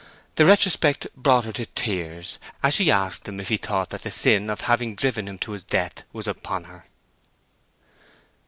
The 0.33 0.45
retrospect 0.45 1.05
brought 1.15 1.45
her 1.45 1.53
to 1.53 1.67
tears 1.67 2.39
as 2.63 2.73
she 2.73 2.89
asked 2.89 3.27
him 3.27 3.39
if 3.39 3.49
he 3.49 3.57
thought 3.57 3.91
that 3.91 4.01
the 4.01 4.09
sin 4.09 4.49
of 4.49 4.61
having 4.61 4.95
driven 4.95 5.27
him 5.27 5.37
to 5.37 5.51
his 5.51 5.63
death 5.63 6.05
was 6.11 6.25
upon 6.27 6.63
her. 6.63 6.85